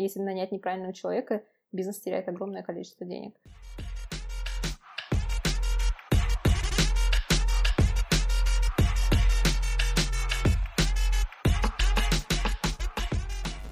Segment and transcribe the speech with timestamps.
[0.00, 3.34] Если нанять неправильного человека, бизнес теряет огромное количество денег.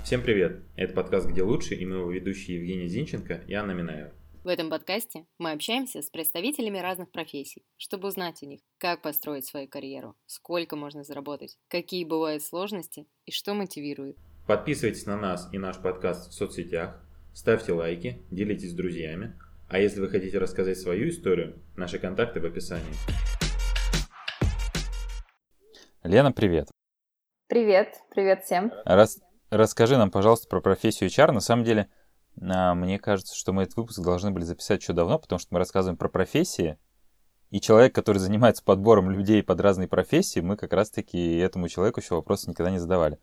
[0.04, 0.60] Всем привет!
[0.76, 4.12] Это подкаст «Где лучше» и мы его ведущие Евгений Зинченко и Анна Минаева.
[4.44, 9.46] В этом подкасте мы общаемся с представителями разных профессий, чтобы узнать у них, как построить
[9.46, 14.18] свою карьеру, сколько можно заработать, какие бывают сложности и что мотивирует.
[14.48, 16.98] Подписывайтесь на нас и наш подкаст в соцсетях,
[17.34, 22.46] ставьте лайки, делитесь с друзьями, а если вы хотите рассказать свою историю, наши контакты в
[22.46, 22.94] описании.
[26.02, 26.70] Лена, привет.
[27.46, 28.72] Привет, привет всем.
[28.86, 29.20] Рас...
[29.50, 31.32] Расскажи нам, пожалуйста, про профессию HR.
[31.32, 31.90] На самом деле,
[32.40, 35.58] а, мне кажется, что мы этот выпуск должны были записать еще давно, потому что мы
[35.58, 36.78] рассказываем про профессии,
[37.50, 42.14] и человек, который занимается подбором людей под разные профессии, мы как раз-таки этому человеку еще
[42.14, 43.18] вопросы никогда не задавали.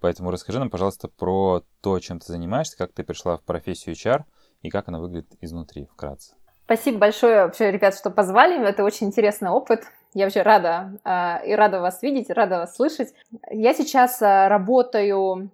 [0.00, 4.24] Поэтому расскажи нам, пожалуйста, про то, чем ты занимаешься, как ты пришла в профессию HR
[4.62, 6.34] и как она выглядит изнутри, вкратце.
[6.64, 8.64] Спасибо большое вообще, ребят, что позвали.
[8.64, 9.82] Это очень интересный опыт.
[10.14, 13.12] Я вообще рада э, и рада вас видеть, рада вас слышать.
[13.50, 15.50] Я сейчас э, работаю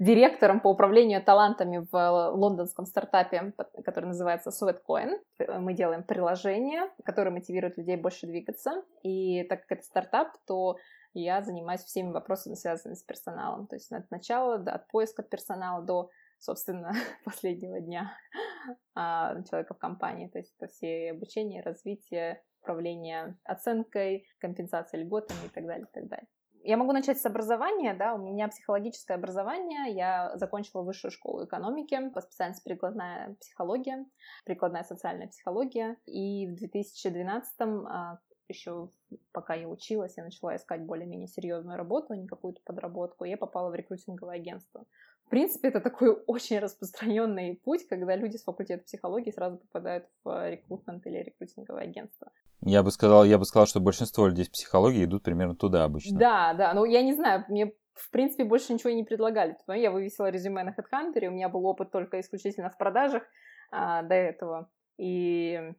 [0.00, 3.52] директором по управлению талантами в лондонском стартапе,
[3.84, 5.18] который называется Sweatcoin.
[5.58, 8.82] Мы делаем приложение, которое мотивирует людей больше двигаться.
[9.02, 10.76] И так как это стартап, то
[11.14, 13.66] я занимаюсь всеми вопросами, связанными с персоналом.
[13.66, 16.92] То есть от начала, от поиска персонала до, собственно,
[17.24, 18.12] последнего дня
[18.94, 20.28] а, человека в компании.
[20.28, 26.08] То есть это все обучение, развитие, управление оценкой, компенсация льготами и так далее, и так
[26.08, 26.28] далее.
[26.62, 32.10] Я могу начать с образования, да, у меня психологическое образование, я закончила высшую школу экономики
[32.10, 34.04] по специальности прикладная психология,
[34.44, 38.18] прикладная социальная психология, и в 2012 а,
[38.50, 38.90] еще
[39.32, 43.70] пока я училась, я начала искать более-менее серьезную работу, а не какую-то подработку, я попала
[43.70, 44.84] в рекрутинговое агентство.
[45.26, 50.50] В принципе, это такой очень распространенный путь, когда люди с факультета психологии сразу попадают в
[50.50, 52.30] рекрутмент или рекрутинговое агентство.
[52.62, 56.18] Я бы сказал, я бы сказал, что большинство людей с психологии идут примерно туда обычно.
[56.18, 59.56] Да, да, ну я не знаю, мне в принципе больше ничего и не предлагали.
[59.68, 63.22] Я вывесила резюме на HeadHunter, у меня был опыт только исключительно в продажах
[63.70, 64.70] а, до этого.
[64.98, 65.72] И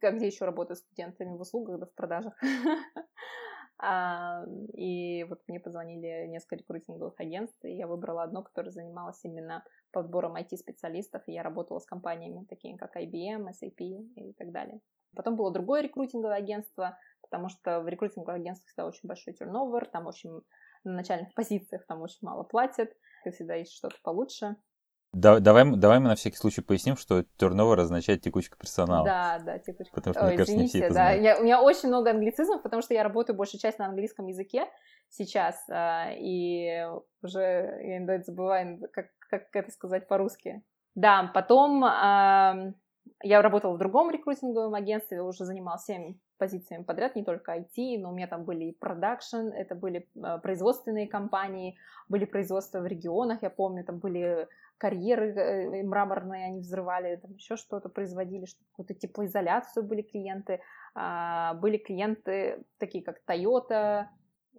[0.00, 2.34] как где еще работаю студентами в услугах, да в продажах.
[3.78, 4.42] А,
[4.72, 10.34] и вот мне позвонили несколько рекрутинговых агентств, и я выбрала одно, которое занималось именно подбором
[10.36, 14.80] IT-специалистов, и я работала с компаниями, такими как IBM, SAP и так далее.
[15.14, 20.06] Потом было другое рекрутинговое агентство, потому что в рекрутинговых агентствах всегда очень большой турновер, там
[20.06, 20.40] очень
[20.84, 22.92] на начальных позициях там очень мало платят,
[23.24, 24.56] как всегда есть что-то получше.
[25.16, 29.04] Да, давай, давай мы на всякий случай поясним, что turnover означает текучка персонала.
[29.06, 29.94] Да, да, текучка.
[29.94, 31.10] Потому что, Ой, мне кажется, извините, не все это да.
[31.12, 34.66] Я, у меня очень много англицизмов, потому что я работаю большую часть на английском языке
[35.08, 36.86] сейчас, а, и
[37.22, 40.62] уже я иногда забываю, как, как это сказать по-русски.
[40.94, 41.82] Да, потом
[43.22, 48.10] я работала в другом рекрутинговом агентстве, уже занималась всеми позициями подряд, не только IT, но
[48.10, 51.78] у меня там были и продакшн, это были а, производственные компании,
[52.08, 54.46] были производства в регионах, я помню, там были
[54.78, 60.60] карьеры э, мраморные они взрывали, там еще что-то производили, что какую-то теплоизоляцию были клиенты.
[60.94, 64.06] А, были клиенты такие, как Toyota,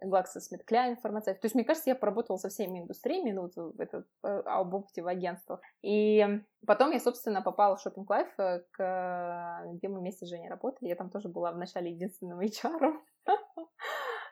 [0.04, 1.42] GlaxoSmithKline, фармацевт.
[1.42, 5.02] То есть, мне кажется, я поработала со всеми индустриями, ну, вот это, э, об опыте
[5.02, 5.60] в агентствах.
[5.82, 6.26] И
[6.66, 10.90] потом я, собственно, попала в Shopping Life, э, к, где мы вместе с Женей работали.
[10.90, 12.94] Я там тоже была вначале единственным HR.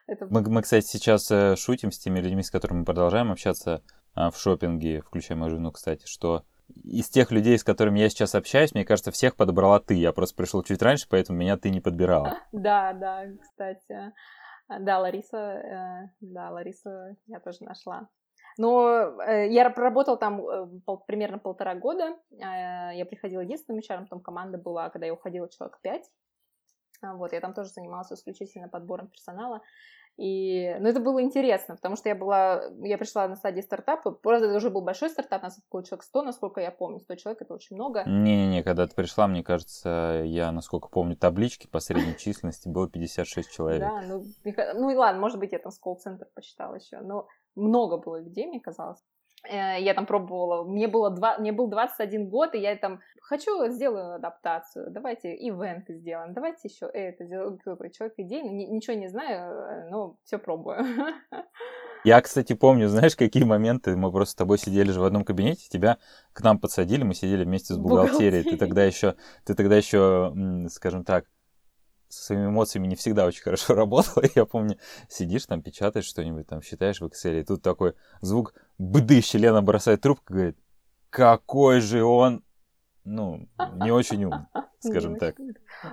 [0.07, 0.27] Это...
[0.29, 3.81] Мы, мы, кстати, сейчас шутим с теми людьми, с которыми мы продолжаем общаться
[4.15, 6.43] в шопинге, включая мою жену, кстати, что
[6.83, 9.93] из тех людей, с которыми я сейчас общаюсь, мне кажется, всех подобрала ты.
[9.93, 12.39] Я просто пришел чуть раньше, поэтому меня ты не подбирала.
[12.51, 14.13] Да, да, кстати.
[14.67, 18.09] Да, Лариса, э, да, Лариса я тоже нашла.
[18.57, 22.17] Но э, я проработала там э, примерно полтора года.
[22.31, 26.09] Я приходила единственным HR, там команда была, когда я уходила, человек пять.
[27.01, 29.61] Вот, я там тоже занималась исключительно подбором персонала.
[30.17, 34.45] И, ну, это было интересно, потому что я была, я пришла на стадии стартапа, просто
[34.45, 37.53] это уже был большой стартап, нас было человек 100, насколько я помню, 100 человек, это
[37.53, 38.03] очень много.
[38.05, 43.51] Не-не-не, когда ты пришла, мне кажется, я, насколько помню, таблички по средней численности было 56
[43.51, 43.81] человек.
[43.81, 44.23] Да, ну,
[44.75, 48.47] ну и ладно, может быть, я там с колл-центр посчитала еще, но много было людей,
[48.47, 49.03] мне казалось.
[49.49, 53.67] Э, я там пробовала, мне было, два, мне был 21 год, и я там хочу,
[53.69, 57.59] сделаю адаптацию, давайте ивенты сделаем, давайте еще это сделаем,
[57.91, 60.77] человек идей, ну, ничего не знаю, э, но все пробую.
[62.03, 65.67] Я, кстати, помню, знаешь, какие моменты, мы просто с тобой сидели же в одном кабинете,
[65.69, 65.97] тебя
[66.33, 70.31] к нам подсадили, мы сидели вместе с бухгалтерией, ты тогда еще, ты тогда еще,
[70.69, 71.25] скажем так,
[72.09, 74.25] со своими эмоциями не всегда очень хорошо работала.
[74.35, 74.77] Я помню,
[75.09, 80.01] сидишь там, печатаешь что-нибудь, там, считаешь в Excel, и тут такой звук бдыщ, Лена бросает
[80.01, 80.57] трубку, говорит,
[81.09, 82.43] какой же он,
[83.03, 84.47] ну, не очень ум,
[84.79, 85.35] скажем так.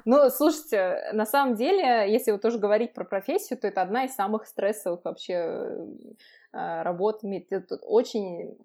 [0.04, 4.14] Ну, слушайте, на самом деле, если вот тоже говорить про профессию, то это одна из
[4.14, 5.34] самых стрессовых вообще
[6.52, 7.20] э, работ.
[7.22, 8.56] Это очень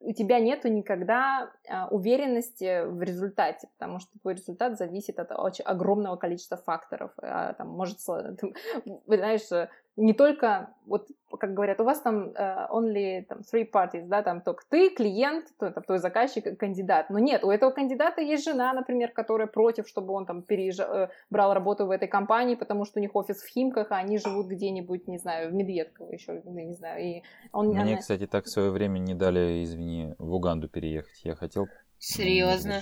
[0.00, 5.64] у тебя нету никогда а, уверенности в результате, потому что твой результат зависит от очень
[5.64, 7.10] огромного количества факторов.
[7.20, 8.52] А, там, может, там,
[9.06, 9.68] знаешь,
[9.98, 11.08] не только, вот
[11.38, 15.46] как говорят, у вас там uh, only там, three parties, да, там только ты, клиент,
[15.58, 17.10] то, там, твой заказчик, кандидат.
[17.10, 21.08] Но нет, у этого кандидата есть жена, например, которая против, чтобы он там переезжал, э,
[21.30, 24.46] брал работу в этой компании, потому что у них офис в Химках, а они живут
[24.46, 27.04] где-нибудь, не знаю, в Медведково еще, не знаю.
[27.04, 27.22] И
[27.52, 27.96] он, Мне, она...
[27.96, 31.24] кстати, так в свое время не дали, извини, в Уганду переехать.
[31.24, 31.66] Я хотел
[31.98, 32.80] Серьезно?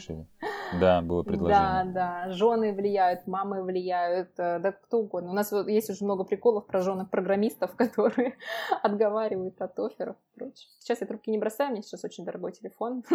[0.81, 1.93] Да, было предложение.
[1.93, 2.33] Да, да.
[2.33, 5.31] Жены влияют, мамы влияют, э, да кто угодно.
[5.31, 8.37] У нас вот есть уже много приколов про жены программистов, которые
[8.83, 10.69] отговаривают от офферов и.
[10.81, 13.05] Сейчас я трубки не бросаю, у меня сейчас очень дорогой телефон.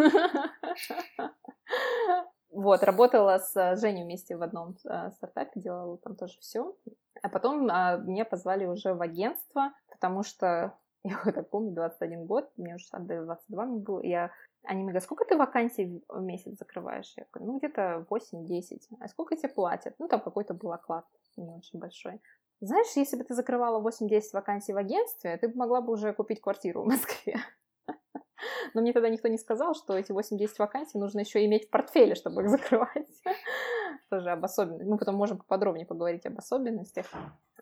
[2.54, 6.76] Вот, работала с Женей вместе в одном э, стартапе, делала там тоже все.
[7.22, 10.74] А потом а, меня позвали уже в агентство, потому что
[11.26, 14.30] я так помню, 21 год, мне уже 22 мне было, я
[14.64, 17.12] они мне говорят, сколько ты вакансий в месяц закрываешь?
[17.16, 18.78] Я говорю, ну, где-то 8-10.
[19.00, 19.94] А сколько тебе платят?
[19.98, 21.04] Ну, там какой-то был оклад
[21.36, 22.20] не очень большой.
[22.60, 26.40] Знаешь, если бы ты закрывала 8-10 вакансий в агентстве, ты бы могла бы уже купить
[26.40, 27.36] квартиру в Москве.
[28.74, 32.14] Но мне тогда никто не сказал, что эти 8-10 вакансий нужно еще иметь в портфеле,
[32.14, 33.08] чтобы их закрывать.
[34.12, 34.86] Тоже об особенностях.
[34.86, 37.06] Мы потом можем поподробнее поговорить об особенностях.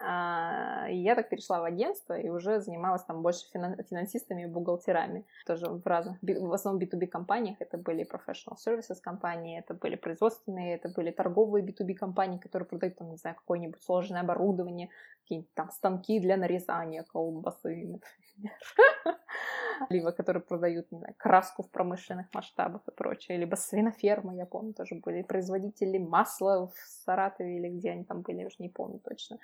[0.00, 5.24] А, я так перешла в агентство и уже занималась там больше финансистами и бухгалтерами.
[5.46, 7.56] Тоже в разных, в основном B2B компаниях.
[7.60, 12.96] Это были professional services компании, это были производственные, это были торговые B2B компании, которые продают
[12.96, 14.88] там, не знаю, какое-нибудь сложное оборудование,
[15.30, 18.58] какие-нибудь там станки для нарезания колбасы, например.
[19.90, 23.38] Либо которые продают, не знаю, краску в промышленных масштабах и прочее.
[23.38, 26.74] Либо свинофермы, я помню, тоже были производители масла в
[27.04, 29.38] Саратове или где они там были, я уже не помню точно.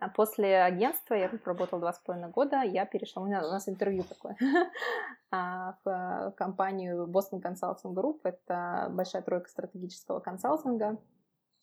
[0.00, 3.68] А после агентства, я проработала два с половиной года, я перешла, у, меня, у нас
[3.68, 4.36] интервью такое,
[5.30, 10.96] а, в компанию Boston Consulting Group, это большая тройка стратегического консалтинга,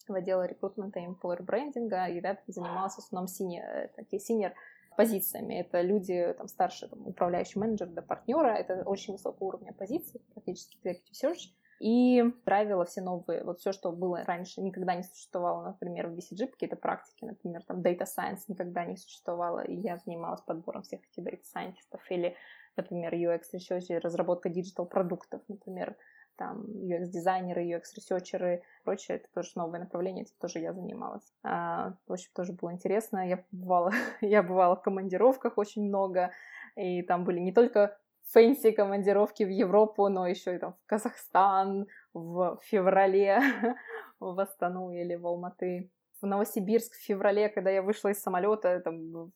[0.10, 4.54] в отдел рекрутмента и employer брендинга, и я занималась в основном senior, э, такие senior
[4.98, 5.56] позициями.
[5.56, 10.78] Это люди там, старше там, управляющий менеджер до партнера, это очень высокого уровня позиций, практически
[10.84, 13.44] executive search, и правила все новые.
[13.44, 17.82] Вот все, что было раньше, никогда не существовало, например, в BCG, какие-то практики, например, там
[17.82, 22.36] Data Science никогда не существовало, и я занималась подбором всех этих Data Scientist ов, или,
[22.76, 25.96] например, UX Research, разработка digital продуктов, например,
[26.38, 31.34] там UX-дизайнеры, UX- researcher ы, прочее, это тоже новое направление, этим тоже я занималась.
[31.44, 33.28] А, в общем, тоже было интересно.
[33.28, 33.92] Я бывала,
[34.22, 36.32] я бывала в командировках очень много,
[36.76, 37.98] и там были не только
[38.32, 43.42] fancy командировки в Европу, но еще и там в Казахстан в феврале,
[44.20, 45.92] в Астану или в Алматы.
[46.20, 49.28] В Новосибирск в феврале, когда я вышла из самолета, там,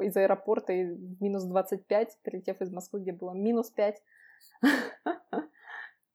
[0.00, 0.84] из аэропорта, и
[1.20, 4.00] минус 25, прилетев из Москвы, где было минус 5.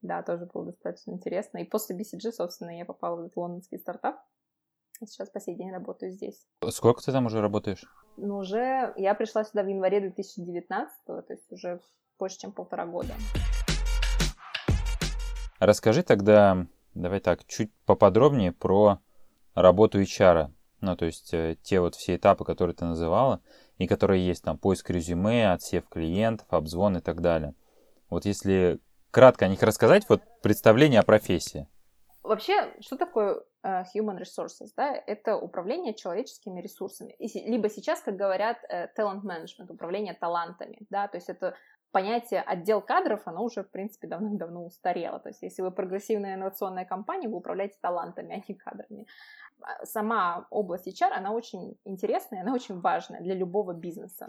[0.04, 1.60] Да, тоже было достаточно интересно.
[1.60, 4.18] И после BCG, собственно, я попала в этот лондонский стартап.
[5.00, 6.46] И сейчас по сей день работаю здесь.
[6.72, 7.86] Сколько ты там уже работаешь?
[8.18, 11.80] Ну, уже я пришла сюда в январе 2019, то есть уже
[12.20, 13.14] больше, чем полтора года.
[15.60, 19.00] Расскажи тогда, давай так, чуть поподробнее про
[19.56, 20.52] работу HR.
[20.82, 23.42] Ну, то есть э, те вот все этапы, которые ты называла,
[23.78, 27.56] и которые есть там поиск резюме, отсев клиентов, обзвон и так далее.
[28.10, 28.82] Вот если
[29.14, 31.68] кратко о них рассказать, вот представление о профессии.
[32.24, 34.70] Вообще, что такое uh, human resources?
[34.76, 34.92] Да?
[34.92, 37.14] Это управление человеческими ресурсами.
[37.20, 40.80] И, либо сейчас, как говорят, uh, talent management, управление талантами.
[40.90, 41.08] Да?
[41.08, 41.56] То есть это
[41.92, 45.20] понятие отдел кадров, оно уже, в принципе, давным-давно устарело.
[45.20, 49.06] То есть если вы прогрессивная инновационная компания, вы управляете талантами, а не кадрами.
[49.62, 54.28] А, сама область HR, она очень интересная, она очень важная для любого бизнеса.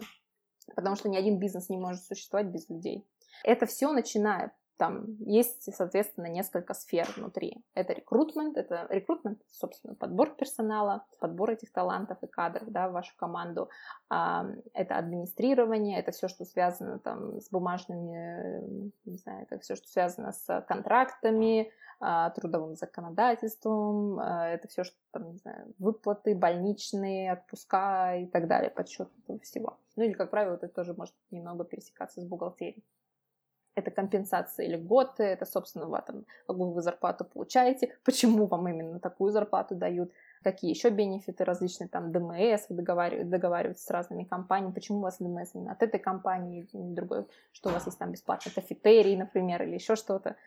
[0.75, 3.07] Потому что ни один бизнес не может существовать без людей.
[3.43, 7.63] Это все начиная там есть, соответственно, несколько сфер внутри.
[7.73, 13.15] Это рекрутмент, это рекрутмент, собственно, подбор персонала, подбор этих талантов и кадров да, в вашу
[13.17, 13.69] команду.
[14.09, 20.31] Это администрирование, это все, что связано там с бумажными, не знаю, это все, что связано
[20.33, 28.17] с контрактами, а, трудовым законодательством, а, это все, что там, не знаю, выплаты, больничные, отпуска
[28.17, 29.77] и так далее, подсчет этого всего.
[29.95, 32.83] Ну или, как правило, это тоже может немного пересекаться с бухгалтерией
[33.75, 39.75] это компенсация льготы, это, собственно, там, какую вы зарплату получаете, почему вам именно такую зарплату
[39.75, 40.11] дают,
[40.43, 45.17] какие еще бенефиты различные, там, ДМС, вы договариваетесь, договариваетесь с разными компаниями, почему у вас
[45.19, 49.73] ДМС именно от этой компании, другой, что у вас есть там бесплатно, кафетерий, например, или
[49.75, 50.37] еще что-то.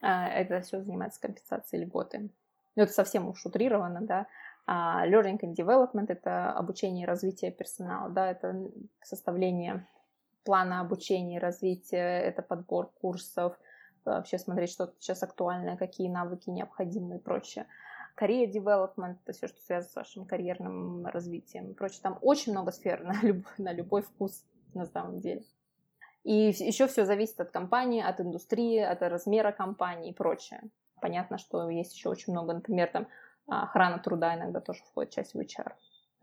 [0.00, 2.28] А, это все занимается компенсацией льготы.
[2.76, 4.26] Ну, это совсем уж утрировано, да.
[4.66, 8.70] А learning and development— это обучение и развитие персонала, да, это
[9.02, 9.86] составление
[10.48, 13.54] плана обучения и развития, это подбор курсов,
[14.06, 17.66] вообще смотреть, что сейчас актуальное, какие навыки необходимы и прочее.
[18.18, 22.00] Career development, это все, что связано с вашим карьерным развитием и прочее.
[22.02, 25.42] Там очень много сфер на любой, на любой вкус на самом деле.
[26.24, 30.62] И еще все зависит от компании, от индустрии, от размера компании и прочее.
[31.02, 33.06] Понятно, что есть еще очень много, например, там
[33.48, 35.74] охрана труда иногда тоже входит в часть в HR.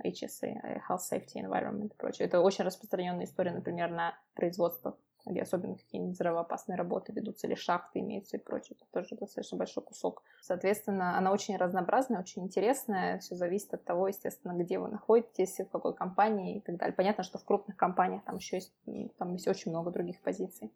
[0.04, 2.28] HSA, Health Safety Environment и прочее.
[2.28, 8.00] Это очень распространенная история, например, на производствах где особенно какие-нибудь взрывоопасные работы ведутся, или шахты
[8.00, 8.78] имеются и прочее.
[8.80, 10.24] Это тоже достаточно большой кусок.
[10.42, 13.20] Соответственно, она очень разнообразная, очень интересная.
[13.20, 16.96] Все зависит от того, естественно, где вы находитесь, в какой компании и так далее.
[16.96, 18.74] Понятно, что в крупных компаниях там еще есть,
[19.18, 20.72] там есть очень много других позиций.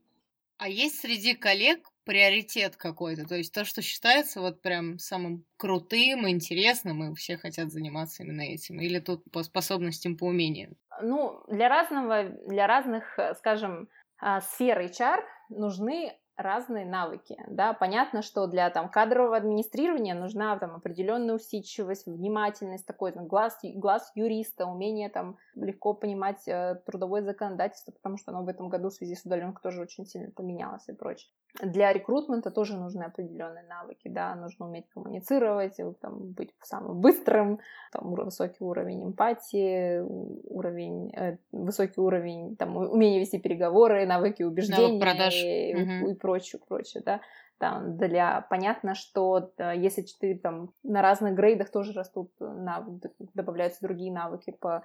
[0.59, 3.25] А есть среди коллег приоритет какой-то?
[3.25, 8.41] То есть то, что считается вот прям самым крутым, интересным, и все хотят заниматься именно
[8.41, 8.79] этим?
[8.81, 10.75] Или тут по способностям, по умениям?
[11.01, 18.47] Ну, для разного, для разных, скажем, а, сферы HR нужны разные навыки, да, понятно, что
[18.47, 25.09] для там кадрового администрирования нужна там определенная усидчивость, внимательность, такой там, глаз, глаз юриста, умение
[25.09, 29.25] там легко понимать э, трудовое законодательство, потому что оно в этом году в связи с
[29.25, 31.29] удаленкой тоже очень сильно поменялось и прочее.
[31.61, 37.59] Для рекрутмента тоже нужны определенные навыки, да, нужно уметь коммуницировать, э, там, быть самым быстрым,
[37.91, 45.33] там, высокий уровень эмпатии, уровень, э, высокий уровень, там, умение вести переговоры, навыки убеждения продаж.
[45.43, 46.11] И, угу.
[46.11, 47.19] и прочее, прочее, да
[47.59, 53.81] там для понятно, что да, если ты там на разных грейдах тоже растут навыки, добавляются
[53.81, 54.83] другие навыки по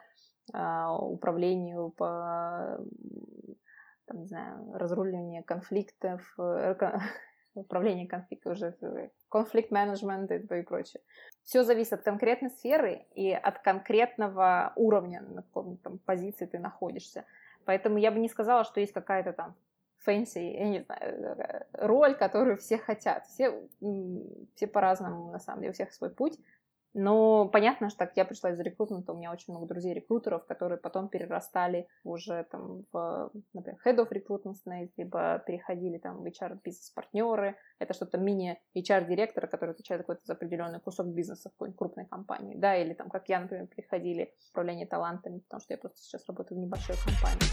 [0.53, 2.79] а, управлению, по
[4.07, 6.75] там, не знаю, разруливание конфликтов, э,
[7.55, 8.75] управление конфликтом уже,
[9.29, 11.03] conflict management и, и прочее.
[11.43, 17.25] Все зависит от конкретной сферы и от конкретного уровня, на каком там позиции ты находишься.
[17.65, 19.55] Поэтому я бы не сказала, что есть какая-то там
[20.05, 23.27] fancy, я не знаю, э, роль, которую все хотят.
[23.27, 23.63] Все,
[24.55, 26.39] все по-разному, на самом деле, у всех свой путь.
[26.95, 31.09] Но понятно, что так я пришла из рекрутмента, у меня очень много друзей-рекрутеров, которые потом
[31.09, 37.57] перерастали уже там в, например, head of recruitment, либо переходили там в HR-бизнес-партнеры.
[37.81, 42.55] Это что-то мини-HR-директора, который отвечает какой-то за определенный кусок бизнеса в какой-нибудь крупной компании.
[42.57, 46.25] Да, или там, как я, например, переходили в управление талантами, потому что я просто сейчас
[46.29, 47.51] работаю в небольшой компании.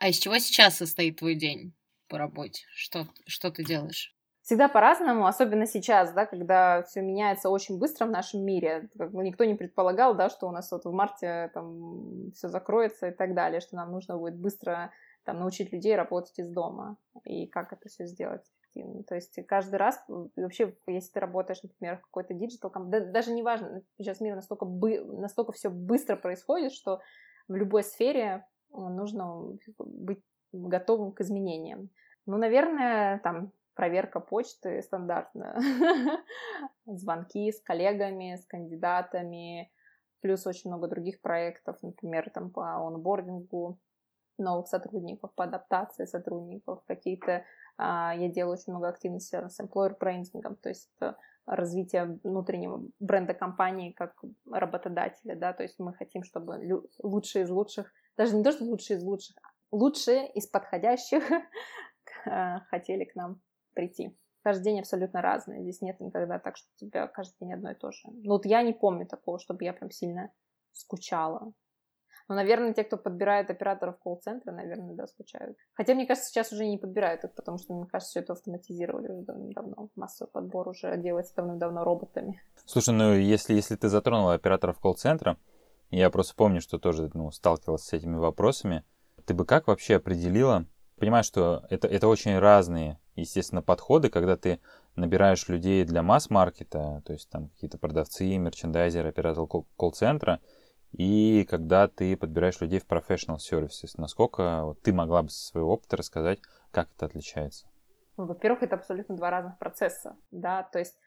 [0.00, 1.74] А из чего сейчас состоит твой день
[2.08, 2.64] по работе?
[2.70, 4.17] Что, что ты делаешь?
[4.48, 8.88] Всегда по-разному, особенно сейчас, да, когда все меняется очень быстро в нашем мире.
[8.94, 13.34] Никто не предполагал, да, что у нас вот в марте там все закроется и так
[13.34, 14.90] далее, что нам нужно будет быстро
[15.24, 18.50] там научить людей работать из дома и как это все сделать.
[19.06, 23.42] То есть каждый раз, вообще, если ты работаешь, например, в какой-то digital, да, даже не
[23.42, 27.02] важно, сейчас мир настолько, бы, настолько все быстро происходит, что
[27.48, 31.90] в любой сфере нужно быть готовым к изменениям.
[32.24, 35.56] Ну, наверное, там проверка почты стандартная,
[36.86, 39.70] звонки с коллегами, с кандидатами,
[40.20, 43.78] плюс очень много других проектов, например, там по онбордингу
[44.36, 47.44] новых сотрудников, по адаптации сотрудников, какие-то
[47.76, 50.90] а, я делаю очень много активностей с employer branding, то есть
[51.46, 54.20] развитие внутреннего бренда компании как
[54.50, 58.98] работодателя, да, то есть мы хотим, чтобы лучшие из лучших, даже не то, что лучшие
[58.98, 61.22] из лучших, а лучшие из подходящих
[62.70, 63.40] хотели к нам
[63.78, 64.12] прийти.
[64.42, 65.62] Каждый день абсолютно разный.
[65.62, 68.00] Здесь нет никогда так, что у тебя каждый день одно и то же.
[68.08, 70.32] Ну вот я не помню такого, чтобы я прям сильно
[70.72, 71.52] скучала.
[72.28, 75.56] Но, наверное, те, кто подбирает операторов колл-центра, наверное, да, скучают.
[75.74, 79.10] Хотя, мне кажется, сейчас уже не подбирают их, потому что, мне кажется, все это автоматизировали
[79.10, 79.88] уже давно.
[79.94, 82.42] Массовый подбор уже делается давно-давно роботами.
[82.66, 85.38] Слушай, ну если, если ты затронула операторов колл-центра,
[85.90, 88.84] я просто помню, что тоже ну, сталкивалась с этими вопросами.
[89.24, 90.66] Ты бы как вообще определила,
[90.96, 94.60] понимаю, что это, это очень разные естественно, подходы, когда ты
[94.96, 99.46] набираешь людей для масс-маркета, то есть там какие-то продавцы, мерчендайзеры, оператор
[99.76, 100.40] колл-центра,
[100.92, 105.74] и когда ты подбираешь людей в professional services, насколько вот, ты могла бы со своего
[105.74, 107.66] опыта рассказать, как это отличается?
[108.16, 110.98] Ну, во-первых, это абсолютно два разных процесса, да, то есть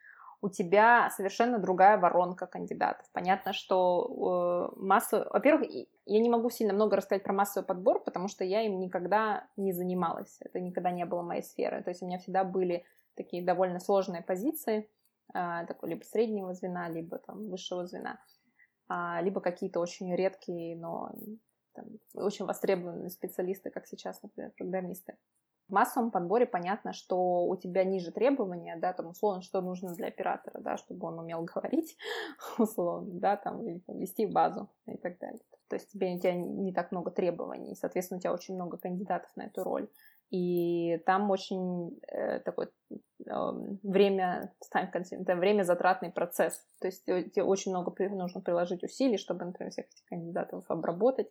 [0.41, 3.05] у тебя совершенно другая воронка кандидатов.
[3.13, 5.27] Понятно, что э, массовый...
[5.29, 5.69] Во-первых,
[6.05, 9.71] я не могу сильно много рассказать про массовый подбор, потому что я им никогда не
[9.71, 10.37] занималась.
[10.39, 11.83] Это никогда не было моей сферы.
[11.83, 14.89] То есть у меня всегда были такие довольно сложные позиции,
[15.33, 18.19] а, такой либо среднего звена, либо там высшего звена,
[18.87, 21.11] а, либо какие-то очень редкие, но
[21.73, 25.17] там, очень востребованные специалисты, как сейчас, например, программисты.
[25.71, 30.07] В массовом подборе понятно, что у тебя ниже требования, да, там, условно, что нужно для
[30.07, 31.97] оператора, да, чтобы он умел говорить,
[32.57, 35.39] условно, да, там, или там, вести базу и так далее.
[35.69, 39.31] То есть тебе, у тебя не так много требований, соответственно, у тебя очень много кандидатов
[39.37, 39.87] на эту роль.
[40.29, 42.67] И там очень э, такой
[43.25, 43.33] э,
[43.81, 46.65] время, это время затратный процесс.
[46.81, 51.29] То есть тебе очень много нужно приложить усилий, чтобы, например, всех этих кандидатов обработать,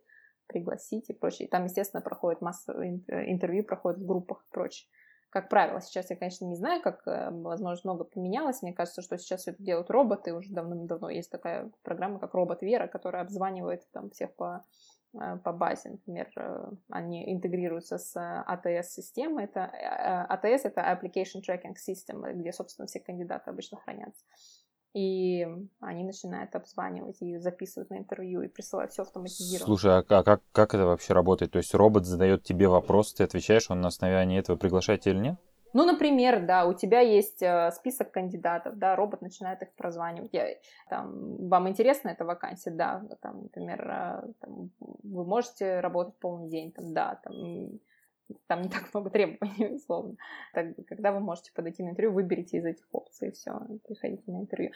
[0.52, 1.46] пригласить и прочее.
[1.46, 4.88] И там, естественно, проходит масса э, интервью, проходит в группах и прочее.
[5.30, 8.62] Как правило, сейчас я, конечно, не знаю, как, э, возможно, много поменялось.
[8.62, 10.34] Мне кажется, что сейчас все это делают роботы.
[10.34, 14.64] Уже давным-давно есть такая программа, как робот Вера, которая обзванивает там всех по
[15.18, 16.30] Э, по базе, например,
[16.88, 19.44] они интегрируются с ATS-системой.
[19.44, 19.70] Это,
[20.30, 24.24] ATS э,— это Application Tracking System, где, собственно, все кандидаты обычно хранятся.
[24.92, 25.46] И
[25.80, 29.66] они начинают обзванивать и записывать на интервью и присылать все автоматизированно.
[29.66, 31.52] Слушай, а как, как это вообще работает?
[31.52, 35.20] То есть робот задает тебе вопрос, ты отвечаешь, он на основании этого приглашает тебя или
[35.20, 35.36] нет?
[35.72, 40.30] Ну, например, да, у тебя есть э, список кандидатов, да, робот начинает их прозванивать.
[40.32, 40.48] Я,
[40.88, 42.70] там, вам интересна эта вакансия?
[42.70, 47.34] Да, там, например, э, там, вы можете работать полный день, там, да, там,
[48.46, 50.16] там не так много требований, условно.
[50.52, 54.40] Так, когда вы можете подойти на интервью, выберите из этих опций, и все, приходите на
[54.40, 54.72] интервью.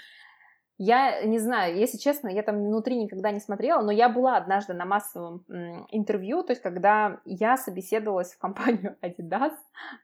[0.76, 4.74] Я не знаю, если честно, я там внутри никогда не смотрела, но я была однажды
[4.74, 5.44] на массовом
[5.92, 9.52] интервью, то есть когда я собеседовалась в компанию Adidas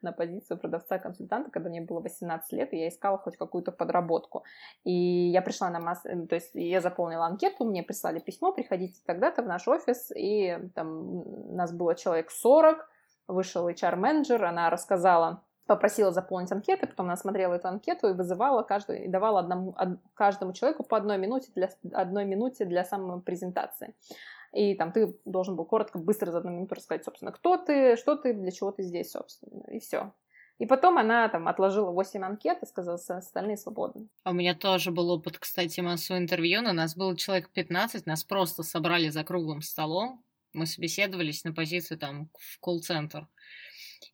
[0.01, 4.45] на позицию продавца-консультанта, когда мне было 18 лет, и я искала хоть какую-то подработку.
[4.85, 9.43] И я пришла на массу, то есть я заполнила анкету, мне прислали письмо, приходите тогда-то
[9.43, 12.89] в наш офис, и там нас было человек 40,
[13.33, 19.05] вышел HR-менеджер, она рассказала попросила заполнить анкеты, потом она смотрела эту анкету и вызывала каждую,
[19.05, 19.77] и давала одному,
[20.15, 23.95] каждому человеку по одной минуте для, одной минуте для самопрезентации.
[24.53, 28.17] И там ты должен был коротко, быстро за одну минуту рассказать, собственно, кто ты, что
[28.17, 30.13] ты, для чего ты здесь, собственно, и все.
[30.59, 34.09] И потом она там отложила 8 анкет и сказала, остальные свободны.
[34.25, 38.25] А у меня тоже был опыт, кстати, массового интервью, но нас было человек 15, нас
[38.25, 43.29] просто собрали за круглым столом, мы собеседовались на позицию там в колл-центр.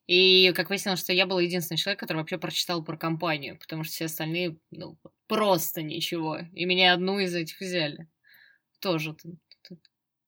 [0.06, 3.92] И как выяснилось, что я был единственный человек, который вообще прочитал про компанию, потому что
[3.92, 6.38] все остальные, ну, просто ничего.
[6.52, 8.08] И меня одну из этих взяли.
[8.80, 9.36] Тоже тут.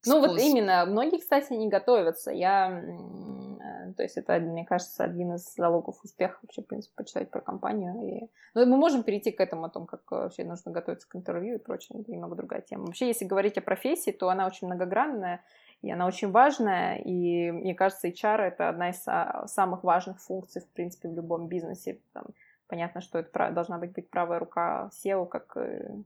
[0.06, 2.30] Ну вот именно, многие, кстати, не готовятся.
[2.30, 7.30] Я, э, то есть это, мне кажется, один из залогов успеха вообще, в принципе, почитать
[7.30, 7.94] про компанию.
[8.02, 8.30] И...
[8.54, 11.58] Ну, мы можем перейти к этому, о том, как вообще нужно готовиться к интервью и
[11.58, 12.86] прочее, это немного другая тема.
[12.86, 15.44] Вообще, если говорить о профессии, то она очень многогранная,
[15.82, 19.04] и она очень важная, и мне кажется, HR— это одна из
[19.50, 22.00] самых важных функций, в принципе, в любом бизнесе.
[22.12, 22.26] Там,
[22.66, 25.56] понятно, что это должна быть, быть правая рука SEO, как,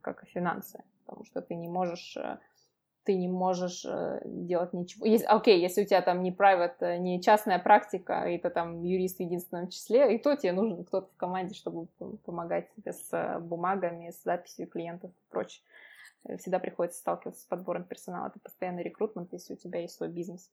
[0.03, 2.39] как и финансы, потому что ты не можешь э,
[3.05, 5.07] ты не можешь э, делать ничего.
[5.07, 8.83] Есть, окей, если у тебя там не private, э, не частная практика, и ты там
[8.83, 11.87] юрист в единственном числе, и то тебе нужен кто-то в команде, чтобы
[12.25, 15.65] помогать тебе с бумагами, с записью клиентов и прочее.
[16.25, 18.29] Э, всегда приходится сталкиваться с подбором персонала.
[18.29, 20.51] Это постоянный рекрутмент, если у тебя есть свой бизнес.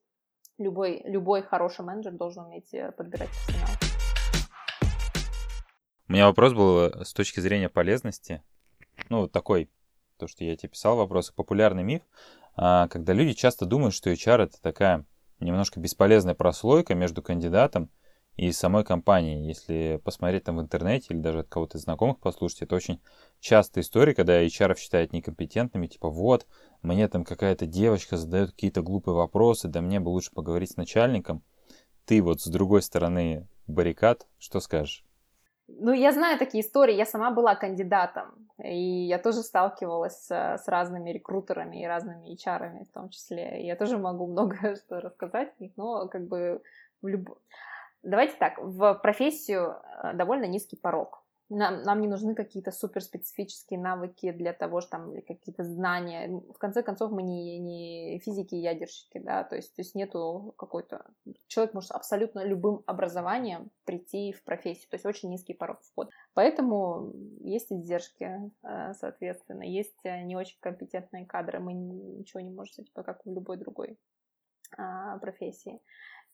[0.58, 3.70] Любой, любой хороший менеджер должен уметь э, подбирать персонал.
[6.08, 8.44] У меня вопрос был э, с точки зрения полезности.
[9.10, 9.70] Ну, вот такой,
[10.18, 12.02] то, что я тебе писал вопрос, популярный миф,
[12.56, 15.06] а, когда люди часто думают, что HR это такая
[15.40, 17.90] немножко бесполезная прослойка между кандидатом
[18.36, 19.48] и самой компании.
[19.48, 23.02] Если посмотреть там в интернете или даже от кого-то из знакомых послушать, это очень
[23.40, 26.48] частая история, когда HR считают некомпетентными, типа вот,
[26.82, 31.44] мне там какая-то девочка задает какие-то глупые вопросы, да мне бы лучше поговорить с начальником.
[32.06, 35.04] Ты вот с другой стороны баррикад, что скажешь?
[35.68, 40.68] Ну, я знаю такие истории, я сама была кандидатом, и я тоже сталкивалась с, с
[40.68, 43.62] разными рекрутерами и разными HR в том числе.
[43.62, 46.62] И я тоже могу много что рассказать, но как бы
[47.02, 47.38] в любом...
[48.04, 51.24] Давайте так, в профессию э, довольно низкий порог.
[51.52, 56.30] Нам, нам не нужны какие-то суперспецифические навыки для того, что там какие-то знания.
[56.54, 60.54] В конце концов, мы не, не физики и ядерщики, да, то есть, то есть нету
[60.58, 61.08] какой-то...
[61.48, 66.12] Человек может абсолютно любым образованием прийти в профессию, то есть очень низкий порог входа.
[66.36, 72.86] Поэтому есть издержки, э, соответственно, есть э, не очень компетентные кадры, мы ничего не можем,
[72.86, 73.98] типа, как в любой другой
[74.78, 75.82] а, профессии.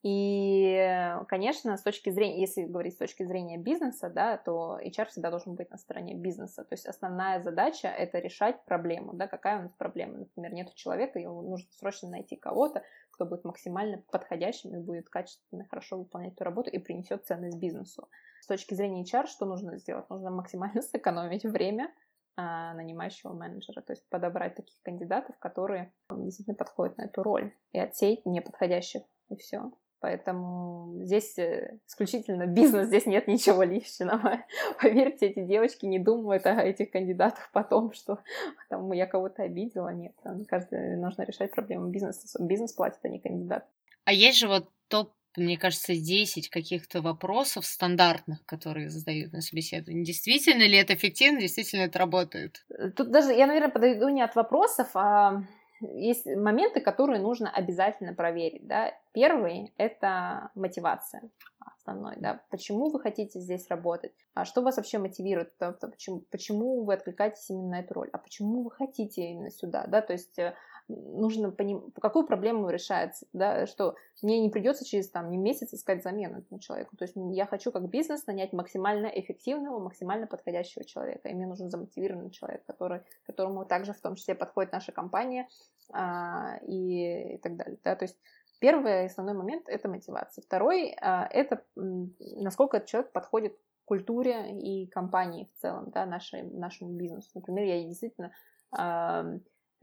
[0.07, 5.31] И, конечно, с точки зрения, если говорить с точки зрения бизнеса, да, то HR всегда
[5.31, 6.63] должен быть на стороне бизнеса.
[6.63, 9.13] То есть основная задача– это решать проблему.
[9.13, 10.19] Да, какая у нас проблема?
[10.19, 15.65] Например, нет человека, ему нужно срочно найти кого-то, кто будет максимально подходящим и будет качественно,
[15.65, 18.07] хорошо выполнять эту работу и принесет ценность бизнесу.
[18.41, 20.07] с точки зрения HR, что нужно сделать?
[20.11, 21.91] Нужно максимально сэкономить время
[22.35, 27.79] а, нанимающего менеджера, то есть подобрать таких кандидатов, которые действительно подходят на эту роль, и
[27.79, 29.71] отсеять неподходящих, и все.
[29.99, 34.43] Поэтому здесь э, исключительно бизнес, здесь нет ничего личного.
[34.81, 38.19] Поверьте, эти девочки не думают о этих кандидатах потом, что
[38.69, 39.89] там я кого-то обидела.
[39.89, 42.43] Нет, мне кажется, нужно решать проблему бизнеса.
[42.43, 43.67] Бизнес платит, а не кандидат.
[44.03, 50.05] А есть же вот топ мне кажется, 10 каких-то вопросов стандартных, которые задают на собеседовании.
[50.05, 52.65] Действительно ли это эффективно, действительно это работает?
[52.95, 55.43] Тут даже, я, наверное, подойду не от вопросов, а
[55.81, 58.65] есть моменты, которые нужно обязательно проверить.
[58.67, 58.93] Да?
[59.15, 61.30] Первый— это мотивация
[61.78, 62.17] основной.
[62.17, 62.41] Да?
[62.49, 64.12] Почему вы хотите здесь работать?
[64.34, 65.54] А что вас вообще мотивирует?
[65.58, 68.10] Почему, почему вы откликаетесь именно на эту роль?
[68.12, 69.88] А почему вы хотите именно сюда?
[69.88, 70.01] Да?
[70.01, 70.54] То есть э,
[70.89, 76.04] нужно понимать, какую проблему решается, да, что мне не придется через там не месяц искать
[76.04, 76.97] замену этому человеку.
[76.97, 81.30] То есть я хочу как бизнес нанять максимально эффективного, максимально подходящего человека.
[81.30, 85.47] И мне нужен замотивированный человек, который, которому также в том числе подходит наша компания
[85.93, 87.80] а, и, и так далее.
[87.82, 87.95] Да?
[87.95, 88.17] То есть
[88.59, 90.41] первый основной момент— это мотивация.
[90.41, 96.91] Второй а,— это насколько этот человек подходит культуре и компании в целом, да, нашей, нашему
[96.91, 97.29] бизнесу.
[97.35, 98.31] Например, я действительно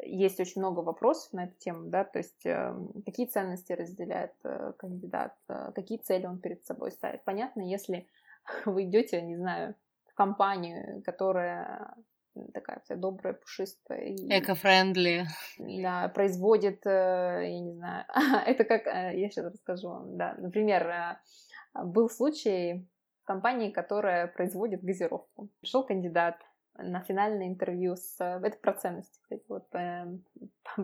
[0.05, 4.73] есть очень много вопросов на эту тему, да, то есть э, какие ценности разделяет э,
[4.79, 7.25] кандидат, э, какие цели он перед собой ставит.
[7.25, 8.09] Понятно, если
[8.65, 9.75] вы идете, не знаю,
[10.07, 11.95] в компанию, которая
[12.53, 14.17] такая вся добрая, пушистая.
[14.29, 15.27] Эко-френдли.
[15.59, 18.05] Да, производит, я не знаю,
[18.47, 20.35] это как, я сейчас расскажу вам, да.
[20.39, 21.19] Например,
[21.75, 22.89] был случай
[23.23, 25.51] в компании, которая производит газировку.
[25.61, 26.37] Пришел кандидат,
[26.79, 28.17] на финальное интервью с...
[28.21, 29.45] Это про ценности, кстати.
[29.49, 30.07] Вот, э,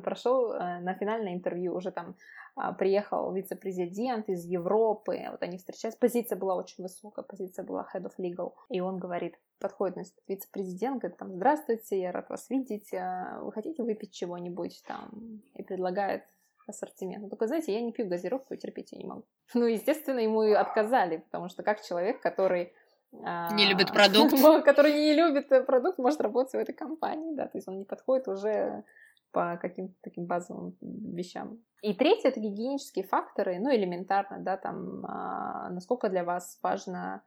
[0.02, 2.16] прошел э, на финальное интервью, уже там
[2.56, 8.04] э, приехал вице-президент из Европы, вот они встречались, позиция была очень высокая, позиция была head
[8.04, 12.92] of legal, и он говорит, подходит на вице-президент, говорит там, здравствуйте, я рад вас видеть,
[12.92, 16.24] э, вы хотите выпить чего-нибудь там, и предлагает
[16.66, 17.30] ассортимент.
[17.30, 19.24] Такой, знаете, я не пью газировку, терпеть я не могу.
[19.54, 22.74] Ну, естественно, ему и отказали, потому что как человек, который
[23.12, 24.32] не любит продукт.
[24.64, 27.84] который не любит э, продукт, может работать в этой компании, да, то есть он не
[27.84, 28.84] подходит уже
[29.32, 31.58] по каким-то таким базовым вещам.
[31.82, 37.22] И третье— это гигиенические факторы, ну, элементарно, да, там, а, насколько для вас важна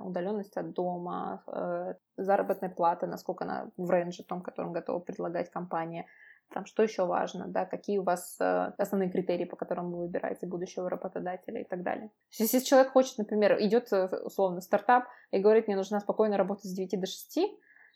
[0.00, 6.06] удаленность от дома, э, заработная плата, насколько она в рейнже том, которым готова предлагать компания,
[6.52, 10.46] там, что еще важно, да, какие у вас э, основные критерии, по которым вы выбираете
[10.46, 12.10] будущего работодателя и так далее.
[12.32, 16.72] Если человек хочет, например, идет э, условно стартап и говорит, мне нужна спокойная работа с
[16.72, 17.38] 9 до 6,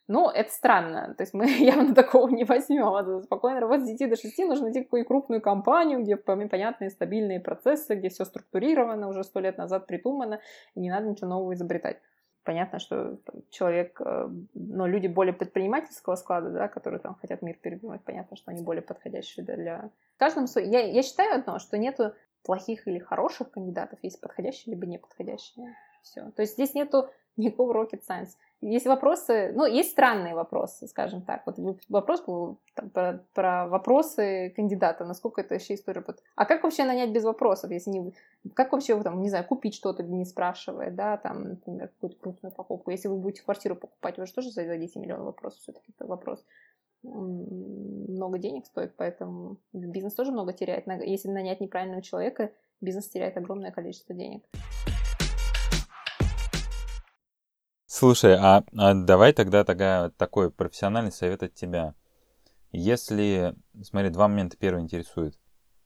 [0.08, 1.14] ну, это странно.
[1.16, 2.94] То есть мы явно такого не возьмем.
[2.94, 7.40] А спокойно работать с 9 до 6 нужно найти какую крупную компанию, где понятные стабильные
[7.40, 10.40] процессы, где все структурировано, уже сто лет назад придумано,
[10.74, 11.98] и не надо ничего нового изобретать
[12.44, 13.18] понятно, что
[13.50, 18.50] человек, э, но люди более предпринимательского склада, да, которые там хотят мир передумать, понятно, что
[18.50, 19.90] они более подходящие для...
[20.16, 24.86] Каждом случае, я, я считаю одно, что нету плохих или хороших кандидатов, есть подходящие либо
[24.86, 25.76] неподходящие.
[26.02, 26.30] Все.
[26.30, 28.30] То есть здесь нету никакого rocket science.
[28.60, 31.46] Есть вопросы, ну, есть странные вопросы, скажем так.
[31.46, 36.04] Вот вопрос был там, про, про вопросы кандидата, насколько это вообще история.
[36.34, 38.12] А как вообще нанять без вопросов, если не...
[38.54, 42.90] Как вообще, там, не знаю, купить что-то, не спрашивая, да, там, например, какую-то крупную покупку.
[42.90, 46.44] Если вы будете квартиру покупать, вы же тоже зададите миллион вопросов, все-таки это вопрос
[47.02, 50.86] много денег стоит, поэтому бизнес тоже много теряет.
[51.04, 54.42] Если нанять неправильного человека, бизнес теряет огромное количество денег.
[57.98, 61.94] Слушай, а, а давай тогда такая, такой профессиональный совет от тебя.
[62.70, 65.36] Если, смотри, два момента первый интересует.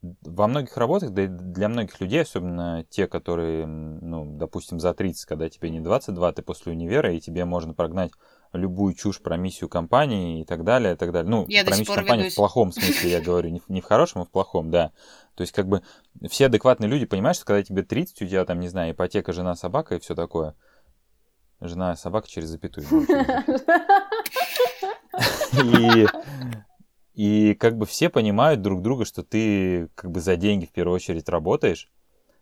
[0.03, 5.25] Во многих работах, да и для многих людей, особенно те, которые, ну, допустим, за 30,
[5.25, 8.11] когда тебе не 22, ты после универа, и тебе можно прогнать
[8.53, 11.31] любую чушь про миссию компании и так далее, и так далее.
[11.31, 12.35] Ну, я про миссию компании ведусь.
[12.35, 14.93] в плохом смысле, я говорю, не в, не в хорошем, а в плохом, да.
[15.35, 15.81] То есть, как бы,
[16.29, 19.55] все адекватные люди понимают, что когда тебе 30, у тебя там, не знаю, ипотека, жена,
[19.55, 20.55] собака и все такое–
[21.63, 22.87] Жена собака через запятую.
[25.53, 26.07] И,
[27.15, 30.97] и как бы все понимают друг друга, что ты как бы за деньги в первую
[30.97, 31.91] очередь работаешь,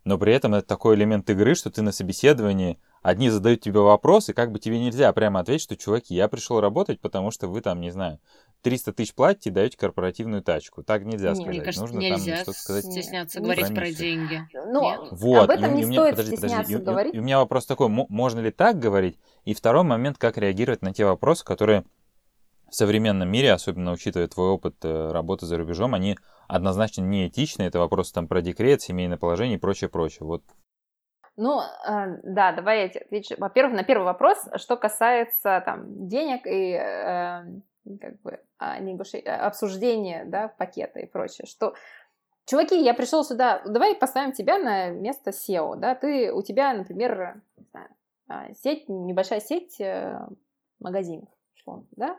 [0.04, 4.32] но при этом это такой элемент игры, что ты на собеседовании одни задают тебе вопросы,
[4.32, 7.80] как бы тебе нельзя прямо ответить, что, чуваки, я пришел работать, потому что вы там,
[7.80, 8.20] не знаю,
[8.62, 10.82] 300 тысяч платите и даете корпоративную тачку.
[10.82, 11.48] Так нельзя сказать.
[11.48, 12.84] Мне кажется, Нужно нельзя там что-то сказать.
[12.84, 14.46] стесняться говорить про, про деньги.
[14.52, 15.44] Ну, вот.
[15.44, 17.14] об этом и, не и стоит подожди, стесняться подожди, говорить.
[17.14, 19.18] И, и у меня вопрос такой, можно ли так говорить?
[19.44, 21.84] И второй момент, как реагировать на те вопросы, которые
[22.70, 26.16] в современном мире, особенно учитывая твой опыт э, работы за рубежом, они
[26.48, 27.62] однозначно не этичны.
[27.62, 30.26] Это вопросы там про декрет, семейное положение и прочее, прочее.
[30.26, 30.42] Вот
[31.36, 33.34] Ну, э, да, давай я тебе отвечу.
[33.38, 37.44] Во-первых, на первый вопрос, что касается там денег и э,
[38.00, 41.74] как бы а, обсуждения, да, пакета и прочее, что
[42.46, 47.40] Чуваки, я пришел сюда, давай поставим тебя на место SEO, да, ты, у тебя, например,
[48.26, 50.18] а, сеть, небольшая сеть э,
[50.80, 51.28] магазинов,
[51.92, 52.18] да, а,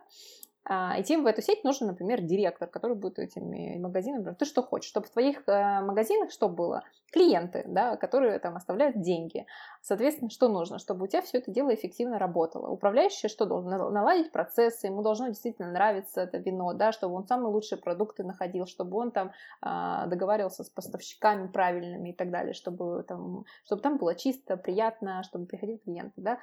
[0.67, 4.35] идти в эту сеть нужен, например, директор, который будет этими магазинами.
[4.37, 6.83] Ты что хочешь, чтобы в твоих э, магазинах что было?
[7.11, 9.45] Клиенты, да, которые там оставляют деньги.
[9.81, 10.77] Соответственно, что нужно?
[10.77, 12.69] Чтобы у тебя все это дело эффективно работало.
[12.69, 13.69] Управляющий что должен?
[13.69, 18.65] Наладить процессы, ему должно действительно нравиться это вино, да, чтобы он самые лучшие продукты находил,
[18.65, 19.31] чтобы он там
[19.65, 25.23] э, договаривался с поставщиками правильными и так далее, чтобы там, чтобы там было чисто, приятно,
[25.23, 26.37] чтобы приходили клиенты, да.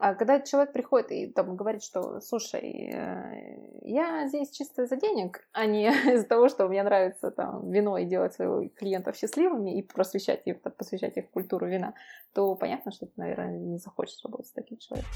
[0.00, 5.46] А когда человек приходит и там говорит, что, слушай, э, я здесь чисто за денег,
[5.52, 9.82] а не из-за того, что мне нравится там вино и делать своих клиентов счастливыми и
[9.82, 11.92] просвещать их, посвящать их культуру вина,
[12.32, 15.12] то понятно, что ты, наверное, не захочешь работать с таким человеком.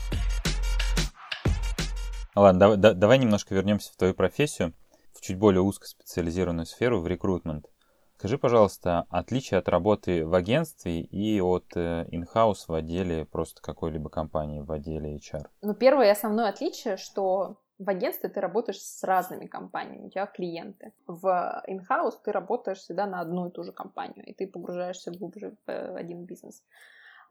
[2.34, 4.74] Ладно, давай, давай немножко вернемся в твою профессию,
[5.14, 7.71] в чуть более узкоспециализированную сферу, в рекрутмент.
[8.22, 14.10] Скажи, пожалуйста, отличие от работы в агентстве и от in-house э, в отделе просто какой-либо
[14.10, 15.44] компании в отделе HR?
[15.60, 20.92] Ну, первое основное отличие, что в агентстве ты работаешь с разными компаниями, у тебя клиенты.
[21.08, 25.56] В in-house ты работаешь всегда на одну и ту же компанию, и ты погружаешься глубже
[25.66, 26.62] в э, один бизнес.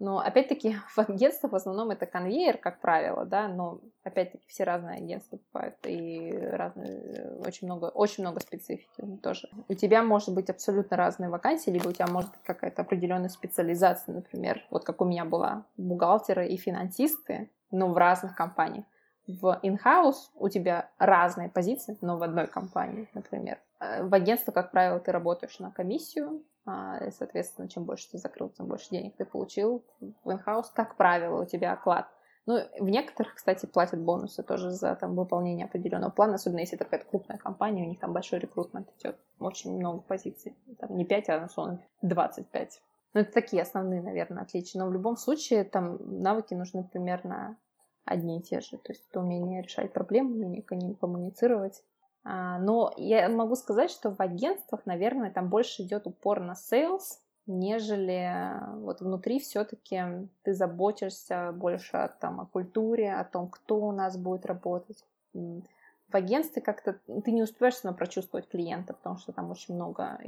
[0.01, 4.97] Но опять-таки в агентствах в основном это конвейер, как правило, да, но опять-таки все разные
[4.97, 9.47] агентства бывают и разные, очень много, очень много специфики тоже.
[9.69, 14.15] У тебя может быть абсолютно разные вакансии, либо у тебя может быть какая-то определенная специализация,
[14.15, 18.85] например, вот как у меня была, бухгалтеры и финансисты, но в разных компаниях.
[19.27, 23.59] В in-house у тебя разные позиции, но в одной компании, например.
[23.79, 28.49] Э, в агентстве, как правило, ты работаешь на комиссию, и, соответственно, чем больше ты закрыл,
[28.49, 29.83] тем больше денег ты получил.
[30.23, 32.07] В инхаус, как правило, у тебя оклад.
[32.47, 36.85] Ну, в некоторых, кстати, платят бонусы тоже за там, выполнение определенного плана, особенно если это
[36.85, 40.55] какая-то крупная компания, у них там большой рекрутмент идет, очень много позиций.
[40.79, 42.81] Там не 5, а, условно, 25.
[43.13, 44.81] Ну, это такие основные, наверное, отличия.
[44.81, 47.57] Но в любом случае там навыки нужны примерно
[48.05, 48.77] одни и те же.
[48.77, 50.63] То есть это умение решать проблемы, умение
[50.95, 51.90] коммуницировать, а,
[52.23, 58.13] но я могу сказать, что в агентствах, наверное, там больше идет упор на sales, нежели
[58.13, 63.91] э, вот внутри все-таки ты заботишься больше о, там, о культуре, о том, кто у
[63.91, 65.03] нас будет работать.
[65.33, 70.19] В агентстве как-то ты не успеваешь сама прочувствовать клиента, потому что там очень много,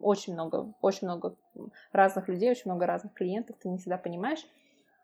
[0.00, 1.34] очень много, очень много
[1.92, 4.46] разных людей, очень много разных клиентов, ты не всегда понимаешь.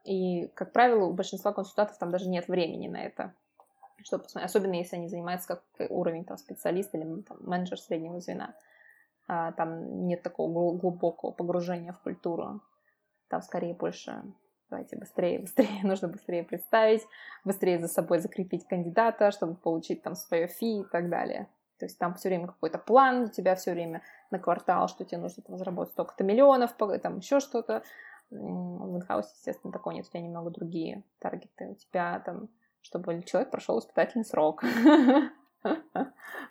[0.05, 3.35] И, как правило, у большинства консультантов там даже нет времени на это
[4.05, 8.55] чтобы посмотреть, особенно если они занимаются как уровень там, специалист или там, менеджер среднего звена.
[9.29, 12.61] А, там нет такого глубокого погружения в культуру.
[13.29, 14.23] Там скорее больше
[14.71, 17.07] давайте быстрее, быстрее, нужно быстрее представить,
[17.45, 21.49] быстрее за собой закрепить кандидата, чтобы получить там свое фи и так далее.
[21.79, 25.19] То есть там все время какой-то план, у тебя все время на квартал, что тебе
[25.19, 27.83] нужно там заработать столько-то миллионов, там еще что-то.
[28.31, 31.71] В инхаусе, естественно, такого нет, у тебя немного другие таргеты.
[31.71, 32.49] У тебя там
[32.83, 34.63] чтобы человек прошел испытательный срок.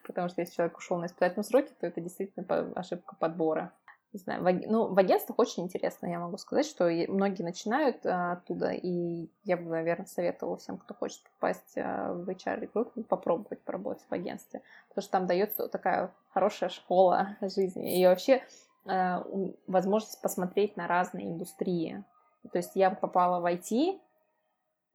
[0.05, 3.73] Потому что если человек ушел на испытательном сроке, то это действительно ошибка подбора.
[4.11, 8.31] Не знаю, в, ну, в агентствах очень интересно, я могу сказать, что многие начинают а,
[8.33, 13.61] оттуда, и я бы, наверное, советовала всем, кто хочет попасть а, в HR рекрутинг, попробовать
[13.61, 18.41] поработать в агентстве, потому что там дается такая хорошая школа жизни, и вообще
[18.87, 19.23] а,
[19.67, 22.03] возможность посмотреть на разные индустрии.
[22.51, 23.99] То есть я попала в IT,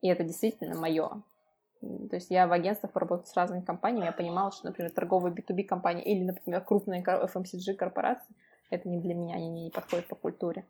[0.04, 1.22] и это действительно мое.
[1.80, 5.64] То есть я в агентствах поработала с разными компаниями, я понимала, что, например, торговая B2B
[5.64, 8.34] компания или, например, крупные FMCG корпорации,
[8.68, 10.66] это не для меня, они не подходят по культуре.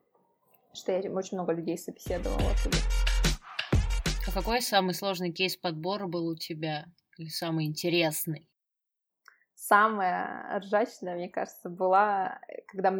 [0.72, 2.40] Что я очень много людей собеседовала.
[4.28, 6.86] А какой самый сложный кейс подбора был у тебя?
[7.18, 8.48] Или самый интересный?
[9.66, 12.90] Самая ржачная, мне кажется, была, когда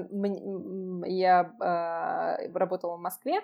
[1.07, 3.40] я э, работала в Москве,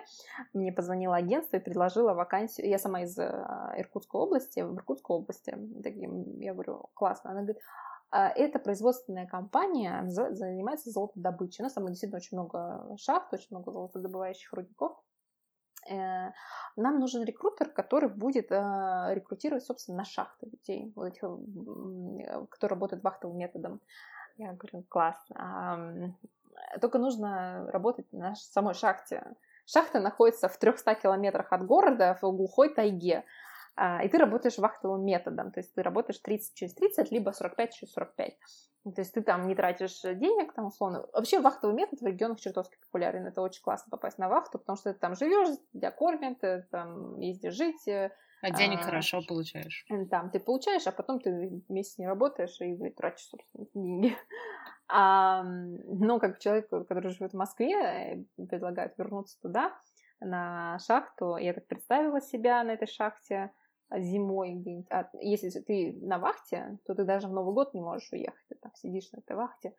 [0.53, 2.67] мне позвонило агентство и предложило вакансию.
[2.67, 3.29] Я сама из э,
[3.77, 5.55] Иркутской области, в Иркутской области.
[6.39, 7.31] Я говорю, классно.
[7.31, 7.61] Она говорит,
[8.09, 11.63] «А, это производственная компания, занимается золотодобычей.
[11.63, 14.97] У нас там действительно очень много шахт, очень много золотодобывающих рудников.
[15.89, 16.31] Э,
[16.75, 21.23] нам нужен рекрутер, который будет э, рекрутировать, собственно, на шахты людей, вот этих,
[22.49, 23.81] кто работает вахтовым методом.
[24.37, 25.17] Я говорю, класс.
[26.79, 29.23] Только нужно работать на самой шахте.
[29.65, 33.23] Шахта находится в 300 километрах от города, в глухой тайге.
[33.75, 37.73] А, и ты работаешь вахтовым методом, то есть ты работаешь 30 через 30, либо 45
[37.73, 38.37] через 45.
[38.83, 41.05] То есть ты там не тратишь денег, там условно.
[41.13, 43.27] Вообще вахтовый метод в регионах чертовски популярен.
[43.27, 47.19] Это очень классно попасть на вахту, потому что ты там живешь, тебя кормят, ты там
[47.19, 47.87] ездишь жить.
[47.87, 48.09] Э,
[48.41, 49.85] а денег а, хорошо получаешь.
[50.09, 54.15] Там ты получаешь, а потом ты месяц не работаешь и тратишь, собственно, деньги.
[54.93, 59.73] А, ну, как человек, который живет в Москве, э, предлагают вернуться туда,
[60.19, 61.37] на шахту.
[61.37, 63.53] Я так представила себя на этой шахте
[63.99, 64.87] зимой где-нибудь.
[64.89, 68.45] А если ты на вахте, то ты даже в Новый год не можешь уехать.
[68.49, 69.73] Ты там сидишь на этой вахте.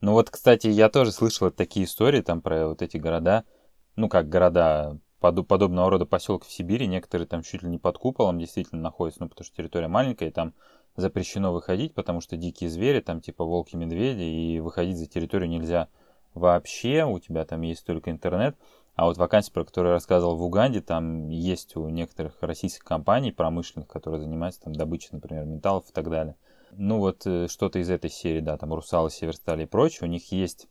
[0.00, 3.44] Ну вот, кстати, я тоже слышал такие истории там про вот эти города,
[3.94, 7.98] ну как города под, подобного рода поселок в Сибири, некоторые там чуть ли не под
[7.98, 10.54] куполом действительно находятся, ну потому что территория маленькая, и там
[10.96, 15.88] запрещено выходить, потому что дикие звери, там типа волки, медведи, и выходить за территорию нельзя
[16.34, 18.56] вообще, у тебя там есть только интернет.
[18.94, 23.32] А вот вакансия, про которую я рассказывал в Уганде, там есть у некоторых российских компаний
[23.32, 26.36] промышленных, которые занимаются там добычей, например, металлов и так далее.
[26.72, 30.30] Ну вот э, что-то из этой серии, да, там Русалы, Северстали и прочее, у них
[30.32, 30.68] есть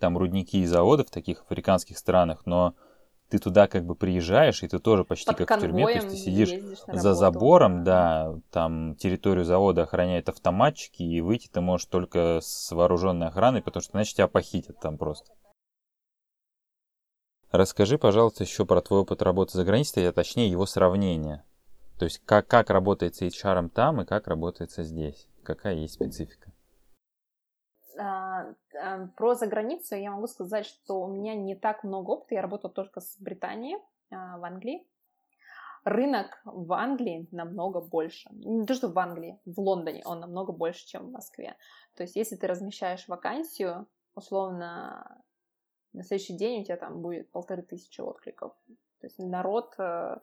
[0.00, 2.74] там рудники и заводы в таких африканских странах, но
[3.28, 6.08] ты туда как бы приезжаешь, и ты тоже почти Под как в тюрьме, то есть
[6.08, 6.54] ты сидишь
[6.86, 13.26] за забором, да, там территорию завода охраняют автоматчики, и выйти ты можешь только с вооруженной
[13.26, 15.30] охраной, потому что иначе тебя похитят там просто.
[17.50, 21.44] Расскажи, пожалуйста, еще про твой опыт работы за границей, а точнее его сравнение.
[21.98, 25.26] То есть как, как работает с HR там и как работается здесь?
[25.42, 26.52] Какая есть специфика?
[27.98, 32.34] А, а, про заграницу я могу сказать, что у меня не так много опыта.
[32.34, 33.78] Я работала только с Британией,
[34.10, 34.86] а, в Англии.
[35.84, 38.28] Рынок в Англии намного больше.
[38.32, 41.56] Не то, что в Англии, в Лондоне он намного больше, чем в Москве.
[41.96, 45.22] То есть, если ты размещаешь вакансию, условно,
[45.98, 48.52] на следующий день у тебя там будет полторы тысячи откликов.
[49.00, 50.16] То есть народ, э,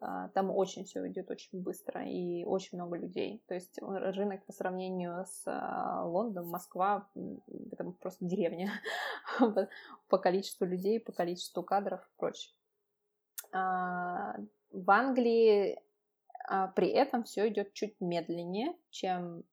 [0.00, 3.42] а, там очень все идет очень быстро и очень много людей.
[3.46, 7.08] То есть рынок по сравнению с а, Лондоном, Москва,
[7.70, 8.72] это просто деревня
[10.08, 12.54] по количеству людей, по количеству кадров и прочее.
[13.52, 14.36] А,
[14.70, 15.80] в Англии
[16.74, 19.44] при этом все идет чуть медленнее, чем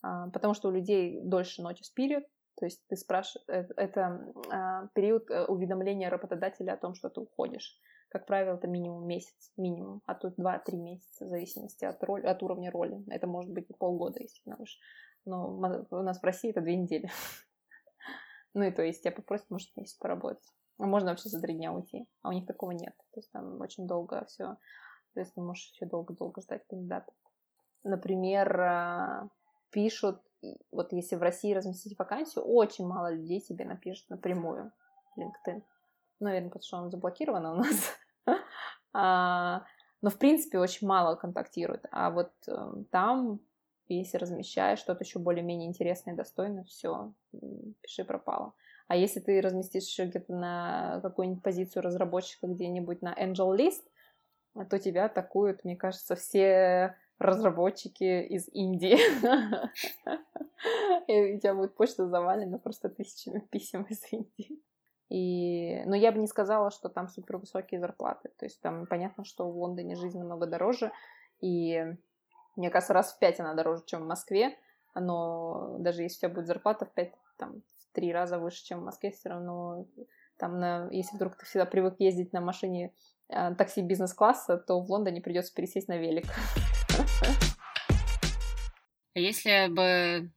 [0.00, 2.24] потому что у людей дольше notice period,
[2.58, 7.20] то есть ты спрашиваешь, э, это а, период э, уведомления работодателя о том, что ты
[7.20, 7.78] уходишь.
[8.08, 12.42] Как правило, это минимум месяц, минимум, а тут 2-3 месяца, в зависимости от, роли, от
[12.42, 13.04] уровня роли.
[13.10, 14.76] Это может быть и полгода, если на уж.
[15.24, 15.56] Но
[15.90, 17.08] у нас в России это две недели.
[18.54, 20.42] Ну и то есть тебя попросят, может, месяц поработать.
[20.78, 22.08] А можно вообще за три дня уйти.
[22.22, 22.94] А у них такого нет.
[23.12, 24.56] То есть там очень долго все.
[25.12, 27.12] То есть ты можешь еще долго-долго ждать кандидата.
[27.84, 29.28] Например, а,
[29.70, 30.22] пишут
[30.70, 34.72] вот если в России разместить вакансию, очень мало людей тебе напишет напрямую
[35.18, 35.62] LinkedIn.
[36.20, 37.96] Наверное, потому что он заблокирован у нас.
[38.92, 39.64] а,
[40.02, 41.86] но, в принципе, очень мало контактирует.
[41.90, 43.40] А вот э, там,
[43.88, 47.12] если размещаешь что-то еще более-менее интересное и достойное, все,
[47.80, 48.54] пиши пропало.
[48.86, 53.82] А если ты разместишь еще где-то на какую-нибудь позицию разработчика где-нибудь на Angel List,
[54.70, 58.98] то тебя атакуют, мне кажется, все разработчики из Индии.
[61.06, 64.60] И у тебя будет почта завалена просто тысячами писем из Индии.
[65.08, 65.82] И...
[65.86, 68.30] Но я бы не сказала, что там супер высокие зарплаты.
[68.38, 70.92] То есть там понятно, что в Лондоне жизнь намного дороже.
[71.40, 71.82] И
[72.56, 74.56] мне кажется, раз в пять она дороже, чем в Москве.
[74.94, 78.80] Но даже если у тебя будет зарплата в пять, там, в три раза выше, чем
[78.80, 79.86] в Москве, все равно
[80.36, 80.88] там, на...
[80.90, 82.92] если вдруг ты всегда привык ездить на машине
[83.28, 86.26] э, такси бизнес-класса, то в Лондоне придется пересесть на велик.
[89.14, 90.30] А если бы,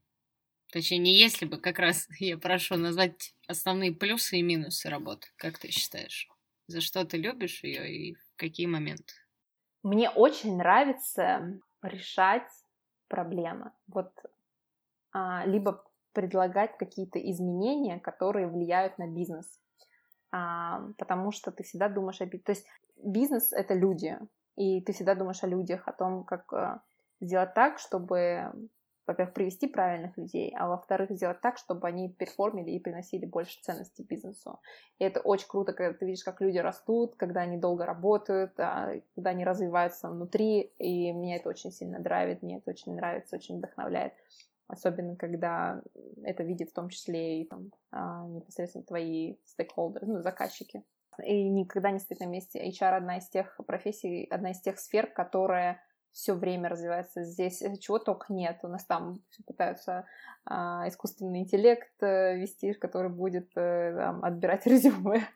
[0.71, 5.59] точнее, не если бы, как раз я прошу назвать основные плюсы и минусы работы, как
[5.59, 6.27] ты считаешь?
[6.67, 9.13] За что ты любишь ее и в какие моменты?
[9.83, 12.49] Мне очень нравится решать
[13.07, 13.71] проблемы.
[13.87, 14.13] Вот
[15.11, 19.59] а, либо предлагать какие-то изменения, которые влияют на бизнес.
[20.31, 22.27] А, потому что ты всегда думаешь о...
[22.27, 22.65] То есть
[23.03, 24.17] бизнес— это люди,
[24.61, 26.79] и ты всегда думаешь о людях, о том, как э,
[27.19, 28.51] сделать так, чтобы,
[29.07, 34.03] во-первых, привести правильных людей, а во-вторых, сделать так, чтобы они перформили и приносили больше ценности
[34.03, 34.59] бизнесу.
[34.99, 38.93] И это очень круто, когда ты видишь, как люди растут, когда они долго работают, а,
[39.15, 43.57] когда они развиваются внутри, и меня это очень сильно драйвит, мне это очень нравится, очень
[43.57, 44.13] вдохновляет.
[44.67, 45.81] Особенно, когда
[46.23, 50.83] это видит в том числе и там, а, непосредственно твои стейкхолдеры, ну, заказчики.
[51.23, 52.65] И никогда не стоит на месте.
[52.67, 55.81] HR одна из тех профессий, одна из тех сфер, которая
[56.11, 57.23] все время развивается.
[57.23, 58.59] Здесь э, чего только нет.
[58.63, 60.05] У нас там пытаются
[60.45, 65.27] а, искусственный интеллект а, вести, который будет а, там, отбирать резюме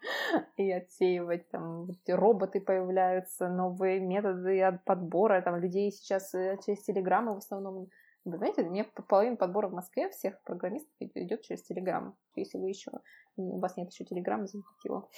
[0.58, 1.50] и отсеивать.
[1.50, 5.42] Там роботы появляются, новые методы подбора.
[5.42, 7.88] Там людей сейчас через телеграммы в основном
[8.26, 12.16] вы знаете, мне половина подбора в Москве всех программистов идет через Телеграм.
[12.36, 12.92] Если вы еще
[13.38, 15.10] у вас нет еще Телеграма, запустите его.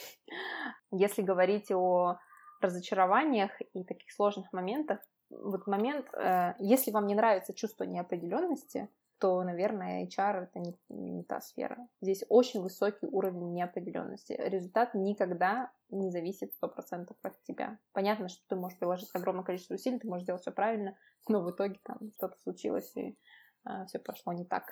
[0.91, 2.17] Если говорить о
[2.61, 4.99] разочарованиях и таких сложных моментах,
[5.29, 8.89] вот момент, э, если вам не нравится чувство неопределенности,
[9.19, 11.87] то, наверное, HR это не, не та сфера.
[12.01, 14.33] Здесь очень высокий уровень неопределенности.
[14.33, 17.79] Результат никогда не зависит 100% от тебя.
[17.93, 20.95] Понятно, что ты можешь приложить огромное количество усилий, ты можешь сделать все правильно,
[21.27, 23.17] но в итоге там что-то случилось, и
[23.63, 24.65] а, все прошло не так.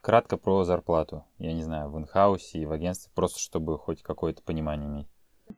[0.00, 1.24] Кратко про зарплату.
[1.38, 5.08] Я не знаю, в инхаусе и в агентстве, просто чтобы хоть какое-то понимание иметь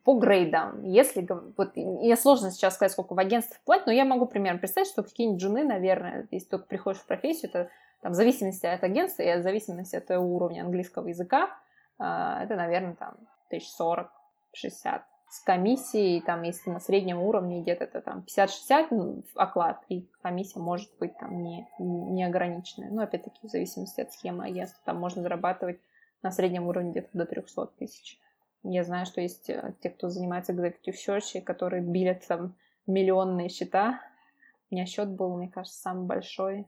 [0.04, 0.82] по грейдам.
[0.84, 1.26] Если,
[1.56, 5.02] вот, мне сложно сейчас сказать, сколько в агентстве платят, но я могу примерно представить, что
[5.02, 7.70] какие-нибудь джуны, наверное, если только приходишь в профессию, это
[8.00, 11.50] там, в зависимости от агентства и в зависимости от твоего уровня английского языка,
[11.98, 13.14] а, это, наверное, там,
[13.48, 14.10] тысяч сорок,
[14.52, 15.04] шестьдесят.
[15.30, 20.58] С комиссией, там, если на среднем уровне идет, это там 50-60 ну, оклад, и комиссия
[20.58, 22.90] может быть там не, не ограниченная.
[22.90, 25.80] Но, опять-таки, в зависимости от схемы агентства, там можно зарабатывать
[26.22, 28.20] на среднем уровне где-то до 300 тысяч.
[28.64, 32.54] Я знаю, что есть э, те, кто занимается executive search, которые билят там
[32.86, 34.00] миллионные счета.
[34.70, 36.66] У меня счет был, мне кажется, самый большой.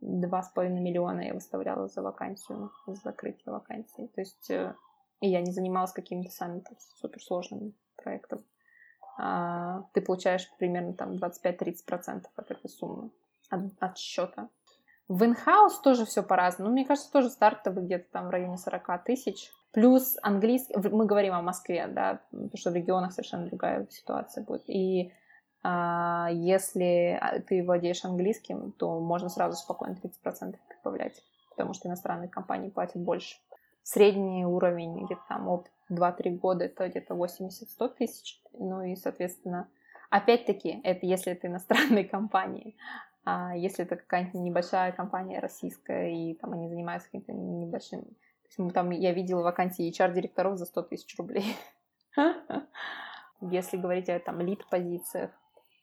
[0.00, 4.10] Два с половиной миллиона я выставляла за вакансию, за закрытие вакансии.
[4.14, 4.74] То есть э,
[5.20, 6.62] я не занималась какими-то сами
[7.00, 8.44] суперсложными проектом.
[9.16, 13.10] А, ты получаешь примерно там 25-30% от этой суммы,
[13.50, 14.48] от, от счета.
[15.08, 16.70] В инхаус тоже все по-разному.
[16.70, 19.52] Ну, мне кажется, тоже стартовый где-то там в районе 40 тысяч.
[19.74, 24.62] Плюс английский, мы говорим о Москве, да, потому что в регионах совершенно другая ситуация будет.
[24.70, 25.12] И
[25.64, 31.20] а, если а, ты владеешь английским, то можно сразу спокойно 30% прибавлять,
[31.50, 33.36] потому что иностранные компании платят больше.
[33.82, 38.40] Средний уровень где-то там опыт 2-3 года это где-то 80-100 тысяч.
[38.52, 39.68] Ну и, соответственно,
[40.08, 42.76] опять-таки, это если это иностранные компании.
[43.24, 48.04] А если это какая-нибудь небольшая компания российская, и там они занимаются каким-то небольшим
[48.72, 51.56] там я видела вакансии HR-директоров за 100 тысяч рублей.
[53.40, 55.30] Если говорить о там лид-позициях,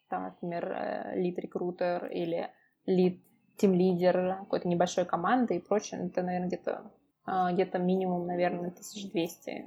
[0.10, 2.50] там, например, лид-рекрутер или
[2.86, 6.92] лид-тим-лидер какой-то небольшой команды и прочее, это, наверное, где-то
[7.26, 9.66] а, где-то минимум, наверное, 1200.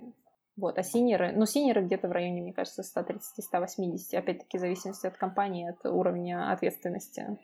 [0.56, 5.16] Вот, а синеры, ну, синеры где-то в районе, мне кажется, 130-180, опять-таки, в зависимости от
[5.16, 7.38] компании, от уровня ответственности.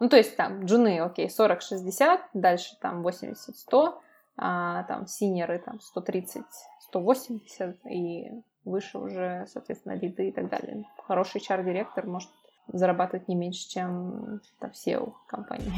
[0.00, 3.94] Ну, то есть там джуны, окей, 40-60, дальше там 80-100,
[4.36, 6.42] а там синеры там 130,
[6.88, 8.30] 180 и
[8.64, 10.84] выше уже, соответственно, лиды и так далее.
[11.06, 12.30] Хороший чар-директор может
[12.68, 15.72] зарабатывать не меньше, чем там SEO компании.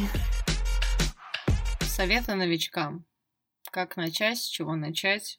[1.82, 3.04] Советы новичкам.
[3.70, 5.38] Как начать, с чего начать?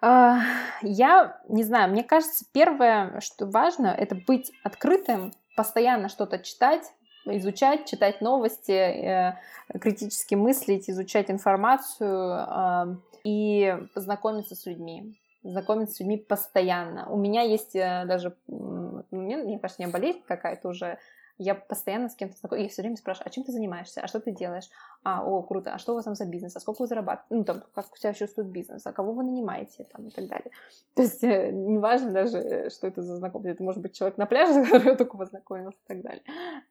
[0.00, 0.40] А,
[0.82, 6.84] я не знаю, мне кажется, первое, что важно, это быть открытым, постоянно что-то читать,
[7.26, 9.36] изучать, читать новости, э,
[9.78, 15.18] критически мыслить, изучать информацию и познакомиться с людьми.
[15.42, 17.08] Знакомиться с людьми постоянно.
[17.08, 20.98] У меня есть э, даже, мне, мне кажется, у болезнь какая-то уже,
[21.38, 24.20] я постоянно с кем-то знакомлюсь, я все время спрашиваю, а чем ты занимаешься, а что
[24.20, 24.68] ты делаешь,
[25.04, 27.44] а, о, круто, а что у вас там за бизнес, а сколько вы зарабатываете, ну,
[27.44, 30.50] там, как у тебя чувствует бизнес, а кого вы нанимаете, там, и так далее.
[30.94, 34.26] То есть, э, неважно даже, э, что это за знакомство, это может быть человек на
[34.26, 36.22] пляже, с которым я только познакомился и так далее.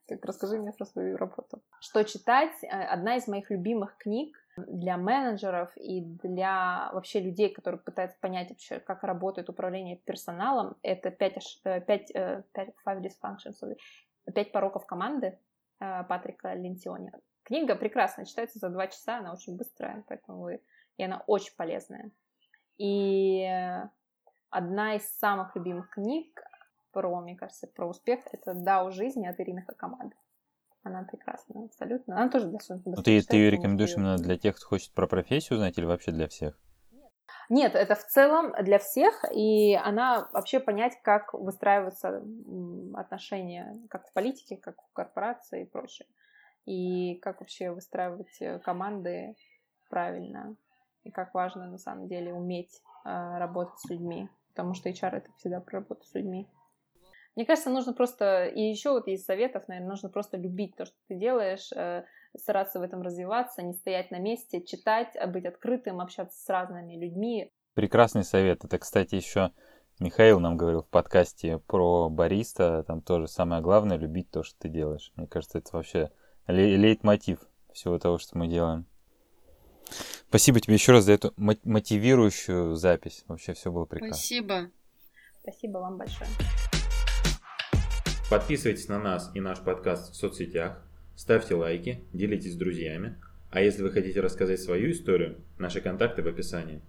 [0.08, 1.62] Так, расскажи мне про свою работу.
[1.80, 2.52] Что читать?
[2.64, 8.50] Э, одна из моих любимых книг для менеджеров и для вообще людей, которые пытаются понять
[8.50, 13.76] вообще, как работает управление персоналом, это 5, 5, 5 five dysfunctions,
[14.34, 15.38] «Пять пороков команды»
[15.80, 17.12] э, Патрика Лентиони.
[17.44, 20.62] Книга прекрасная, читается за два часа, она очень быстрая, поэтому вы...
[20.98, 22.12] и она очень полезная.
[22.78, 23.48] И
[24.50, 26.44] одна из самых любимых книг
[26.92, 30.16] про, мне кажется, про успех, это «Дау жизни» от Ирины Хакамады.
[30.84, 32.16] Она прекрасная, абсолютно.
[32.16, 35.58] Она тоже достаточно ну, Ты, ты ее рекомендуешь именно для тех, кто хочет про профессию
[35.58, 36.58] узнать, или вообще для всех?
[37.50, 42.24] Нет, это в целом для всех, и она вообще понять, как выстраиваются
[42.96, 46.08] отношения как в политике, как в корпорации и прочее.
[46.66, 49.36] И как вообще выстраивать э, команды
[49.90, 50.56] правильно.
[51.04, 54.30] И как важно на самом деле уметь э, работать с людьми.
[54.50, 56.48] Потому что HR это всегда про работу с людьми.
[57.36, 60.96] Мне кажется, нужно просто, и еще вот из советов, наверное, нужно просто любить то, что
[61.08, 62.06] ты делаешь, э,
[62.38, 66.96] стараться в этом развиваться, не стоять на месте, читать, а быть открытым, общаться с разными
[66.96, 67.52] людьми.
[67.74, 68.64] Прекрасный совет.
[68.64, 69.52] Это, кстати, еще
[70.00, 74.70] Михаил нам говорил в подкасте про бариста, там тоже самое главное любить то, что ты
[74.70, 75.12] делаешь.
[75.16, 76.12] Мне кажется, это вообще
[76.48, 77.40] лейтмотив
[77.74, 78.86] всего того, что мы делаем.
[80.30, 83.24] Спасибо тебе еще раз за эту мотивирующую запись.
[83.28, 84.18] Вообще все было прекрасно.
[84.18, 84.72] Спасибо.
[85.42, 86.30] Спасибо вам большое.
[88.30, 90.84] Подписывайтесь на нас и наш подкаст в соцсетях,
[91.16, 93.16] ставьте лайки, делитесь с друзьями.
[93.52, 96.82] А если вы хотите рассказать свою историю, наши контакты в описании.